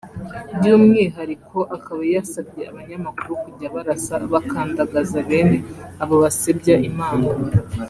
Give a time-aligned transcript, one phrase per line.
[0.55, 5.57] by’umwihariko akaba yasabye abanyamakuru kujya barasa bakandagaza bene
[6.01, 7.27] abo basebya Imana